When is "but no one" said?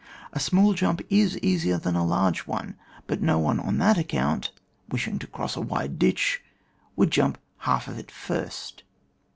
3.05-3.59